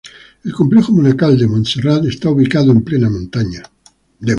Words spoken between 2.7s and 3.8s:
en plena montaña.